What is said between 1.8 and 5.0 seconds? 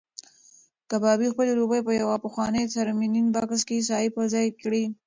په یو پخواني څرمنین بکس کې ځای پر ځای کړې.